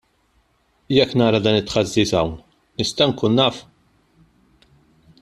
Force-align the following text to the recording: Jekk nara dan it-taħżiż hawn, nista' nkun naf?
Jekk 0.95 1.13
nara 1.21 1.41
dan 1.47 1.57
it-taħżiż 1.59 2.15
hawn, 2.19 2.33
nista' 2.81 3.09
nkun 3.13 3.39
naf? 3.41 3.63